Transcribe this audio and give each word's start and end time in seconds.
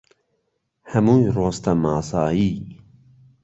هەمووی 0.91 1.31
ڕۆستەم 1.35 1.81
ئاسایی 1.89 2.51